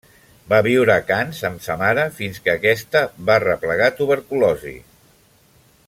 Va 0.51 0.59
viure 0.67 0.93
a 0.93 1.03
Canes 1.09 1.41
amb 1.49 1.61
sa 1.65 1.75
mare, 1.81 2.05
fins 2.21 2.41
que 2.47 2.55
aquesta 2.59 3.05
va 3.29 3.37
arreplegar 3.43 3.91
tuberculosi. 4.01 4.75